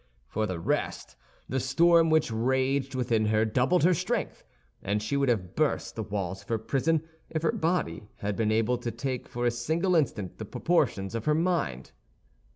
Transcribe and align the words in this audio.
For 0.27 0.47
the 0.47 0.59
rest, 0.59 1.15
the 1.47 1.59
storm 1.59 2.09
which 2.09 2.31
raged 2.31 2.95
within 2.95 3.27
her 3.27 3.45
doubled 3.45 3.83
her 3.83 3.93
strength, 3.93 4.43
and 4.81 4.99
she 4.99 5.15
would 5.15 5.29
have 5.29 5.55
burst 5.55 5.95
the 5.95 6.01
walls 6.01 6.41
of 6.41 6.49
her 6.49 6.57
prison 6.57 7.03
if 7.29 7.43
her 7.43 7.51
body 7.51 8.07
had 8.15 8.35
been 8.35 8.51
able 8.51 8.79
to 8.79 8.89
take 8.89 9.27
for 9.29 9.45
a 9.45 9.51
single 9.51 9.93
instant 9.95 10.39
the 10.39 10.45
proportions 10.45 11.13
of 11.13 11.25
her 11.25 11.35
mind. 11.35 11.91